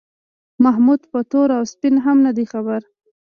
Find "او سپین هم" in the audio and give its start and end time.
1.57-2.17